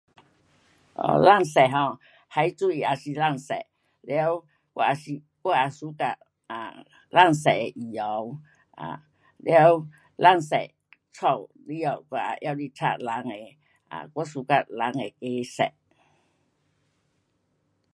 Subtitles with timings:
[0.95, 3.53] 哦，蓝色 um 海水也是蓝色。
[4.01, 4.43] 了
[4.73, 6.15] 我也 su 我也 suka[um]
[7.11, 8.39] 蓝色的衣物。
[8.77, 8.97] um
[9.37, 11.35] 了蓝色家
[11.67, 13.35] 里后我也拿来彩蓝的。
[14.15, 15.71] 我 suka 蓝那个色。